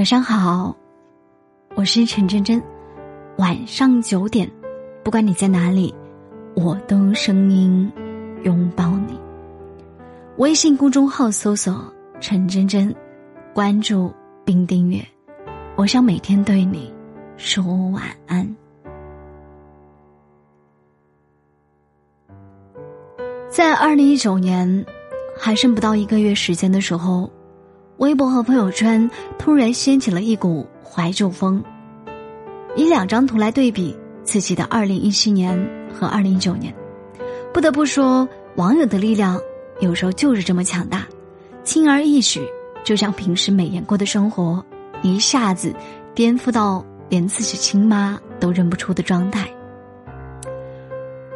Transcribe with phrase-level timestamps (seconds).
[0.00, 0.74] 晚上好，
[1.74, 2.58] 我是陈真真。
[3.36, 4.50] 晚上九点，
[5.04, 5.94] 不管你在哪里，
[6.56, 7.92] 我都用声音
[8.42, 9.20] 拥抱你。
[10.38, 11.84] 微信公众号搜索
[12.18, 12.96] “陈真真”，
[13.52, 14.10] 关注
[14.42, 15.06] 并订阅。
[15.76, 16.90] 我想每天对你
[17.36, 18.56] 说晚安。
[23.50, 24.86] 在二零一九年
[25.38, 27.30] 还剩不到一个月时间的时候。
[28.00, 31.62] 微博和朋友圈突然掀起了一股怀旧风。
[32.74, 35.54] 以两张图来对比自己的二零一七年
[35.92, 36.74] 和二零一九年，
[37.52, 39.38] 不得不说，网友的力量
[39.80, 41.06] 有时候就是这么强大，
[41.62, 42.40] 轻而易举
[42.82, 44.64] 就将平时美颜过的生活
[45.02, 45.74] 一下子
[46.14, 49.46] 颠覆到连自己亲妈都认不出的状态。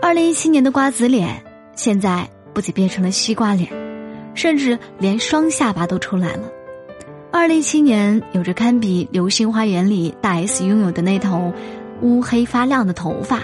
[0.00, 1.44] 二零一七年的瓜子脸，
[1.76, 3.83] 现在不仅变成了西瓜脸。
[4.34, 6.50] 甚至连双下巴都出来了。
[7.30, 11.52] 二零一七年有着堪比《流星花园》里大 S 拥有的那头
[12.00, 13.42] 乌黑发亮的头发，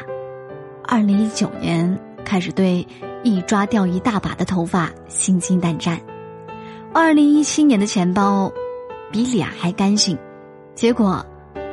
[0.84, 2.86] 二零一九年开始对
[3.24, 6.00] 一抓掉一大把的头发心惊胆战。
[6.92, 8.52] 二零一七年的钱包
[9.10, 10.16] 比脸还干净，
[10.74, 11.24] 结果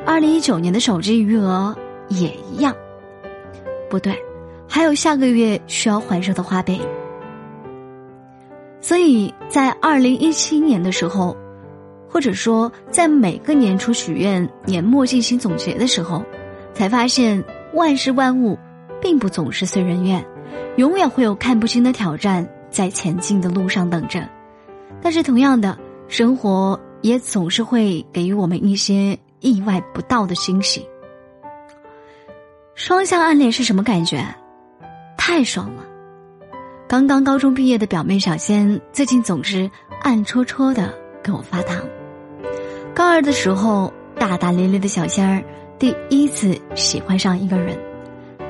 [0.04, 1.76] 二零一九年的手机余额
[2.08, 2.74] 也一样。
[3.88, 4.14] 不对，
[4.68, 6.80] 还有下个月需要还上的花呗。
[8.80, 11.36] 所以在二零一七年的时候，
[12.08, 16.24] 或者说在每个年初许愿、年末进行总结的时候，
[16.72, 17.42] 才发现
[17.74, 18.58] 万事万物
[19.00, 20.24] 并不总是随人愿，
[20.76, 24.26] 永远会有看不清的挑战在前进的路上等着。
[25.02, 25.76] 但是同样的，
[26.08, 30.86] 生活也总是会给予我们一些意外不到的惊喜。
[32.74, 34.24] 双向暗恋是什么感觉？
[35.16, 35.84] 太爽了！
[36.88, 40.90] 刚刚高中毕业的表妹小仙，最近总是暗戳戳的
[41.22, 41.84] 给我发糖。
[42.94, 45.44] 高二的时候，大大咧咧的小仙儿
[45.78, 47.78] 第一次喜欢上一个人，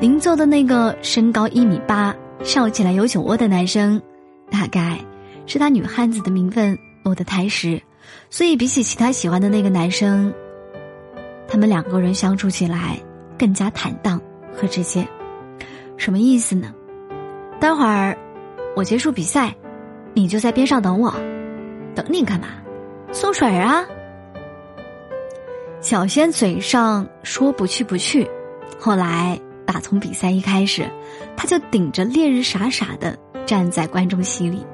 [0.01, 2.15] 邻座的那个身高一米八、
[2.45, 4.01] 笑起来有酒窝的男生，
[4.53, 5.05] 大概
[5.45, 7.83] 是他女汉子的名分落的太实，
[8.31, 10.33] 所以比起其他喜欢的那个男生，
[11.49, 12.97] 他们两个人相处起来
[13.37, 14.21] 更加坦荡
[14.55, 15.05] 和直接。
[15.97, 16.73] 什么意思呢？
[17.59, 18.17] 待会儿。
[18.79, 19.53] 我结束比赛，
[20.15, 21.13] 你就在边上等我。
[21.97, 22.47] 等你干嘛？
[23.11, 23.85] 送水啊！
[25.81, 28.31] 小仙嘴上说不去不去，
[28.79, 30.89] 后来打从比赛一开始，
[31.37, 34.65] 他就顶着烈日傻傻的站在观众席里。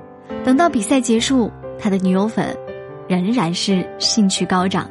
[0.45, 2.55] 等到比赛结束，他的女友粉
[3.09, 4.87] 仍然是兴趣高涨，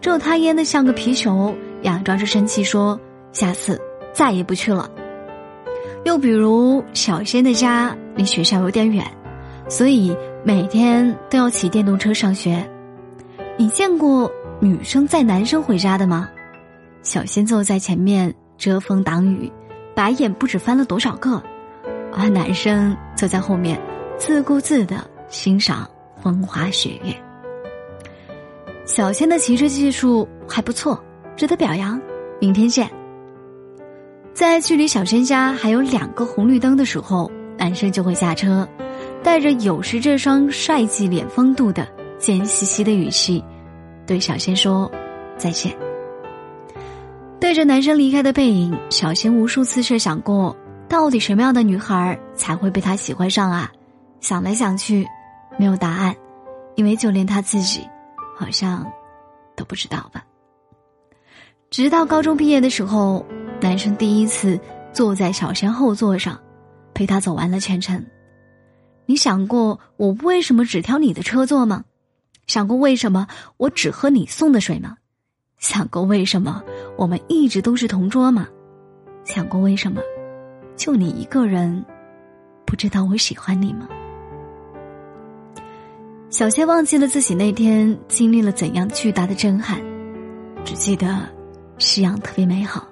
[0.00, 1.52] 只有他蔫的像个皮球，
[1.82, 3.00] 佯装着生气说
[3.34, 3.76] ：“下次
[4.12, 4.88] 再也不去了。”
[6.04, 9.06] 又比如，小仙的家离学校有点远，
[9.68, 12.68] 所以每天都要骑电动车上学。
[13.56, 14.30] 你见过
[14.60, 16.28] 女生载男生回家的吗？
[17.02, 19.50] 小仙坐在前面遮风挡雨，
[19.94, 21.42] 白眼不知翻了多少个，
[22.12, 23.80] 而男生坐在后面
[24.18, 25.88] 自顾自的欣赏
[26.20, 27.14] 风花雪月。
[28.84, 31.00] 小仙的骑车技术还不错，
[31.36, 32.00] 值得表扬。
[32.40, 32.90] 明天见。
[34.42, 38.68] 在距离小仙家还有两个红绿灯的时候，男生就会下车，
[39.22, 41.86] 带着有时这双帅气脸风度的
[42.18, 43.42] 贱兮兮的语气，
[44.04, 44.90] 对小仙说
[45.38, 45.72] ：“再见。”
[47.38, 50.56] 对着男生离开的背影，小仙无数次设想过，
[50.88, 53.70] 到底什么样的女孩才会被他喜欢上啊？
[54.20, 55.06] 想来想去，
[55.56, 56.12] 没有答案，
[56.74, 57.88] 因为就连他自己，
[58.36, 58.84] 好像
[59.54, 60.24] 都不知道吧。
[61.70, 63.24] 直到高中毕业的时候。
[63.62, 64.58] 男生第一次
[64.92, 66.38] 坐在小仙后座上，
[66.94, 68.04] 陪他走完了全程。
[69.06, 71.84] 你想过我为什么只挑你的车坐吗？
[72.48, 73.28] 想过为什么
[73.58, 74.96] 我只喝你送的水吗？
[75.58, 76.60] 想过为什么
[76.98, 78.48] 我们一直都是同桌吗？
[79.24, 80.02] 想过为什么
[80.76, 81.84] 就你一个人
[82.66, 83.88] 不知道我喜欢你吗？
[86.30, 89.80] 小仙忘记了自己那天经历了怎样巨大的震撼，
[90.64, 91.28] 只记得
[91.78, 92.88] 夕阳特别美好。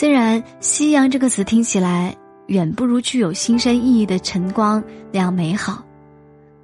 [0.00, 2.16] 虽然“夕阳”这个词听起来
[2.46, 4.82] 远不如具有新生意义的晨光
[5.12, 5.84] 那样美好，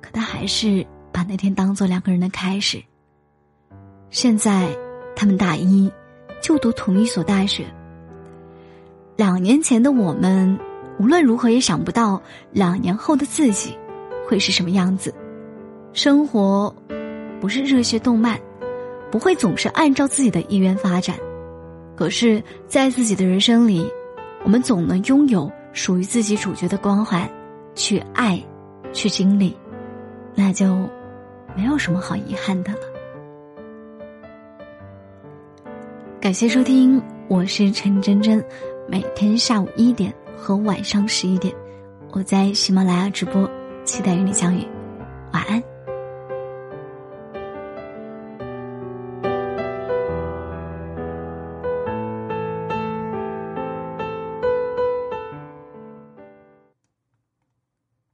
[0.01, 2.83] 可他还是把那天当做两个人的开始。
[4.09, 4.75] 现在，
[5.15, 5.93] 他们大一，
[6.41, 7.67] 就读同一所大学。
[9.17, 10.59] 两年前的我们，
[10.99, 12.23] 无论如何也想不到
[12.53, 13.77] 两年后的自己
[14.27, 15.15] 会是什么样子。
[15.93, 16.75] 生活
[17.39, 18.41] 不是热血动漫，
[19.11, 21.15] 不会总是按照自己的意愿发展。
[21.97, 23.91] 可是，在自己的人生里，
[24.45, 27.29] 我们总能拥有属于自己主角的光环，
[27.75, 28.39] 去爱，
[28.93, 29.57] 去经历，
[30.35, 30.89] 那就
[31.57, 32.81] 没有什么好遗憾的了。
[36.21, 38.45] 感谢收听，我是陈真真。
[38.89, 41.55] 每天下午一点和晚上十一点，
[42.13, 43.51] 我在喜马拉雅直播，
[43.85, 44.63] 期待与你相遇。
[45.33, 45.76] 晚安。